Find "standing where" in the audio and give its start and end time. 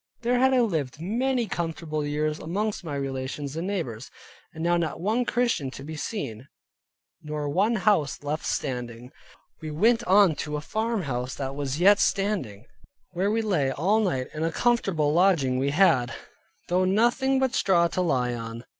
11.99-13.29